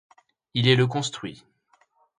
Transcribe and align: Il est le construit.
Il 0.55 0.67
est 0.67 0.75
le 0.75 0.87
construit. 0.87 1.45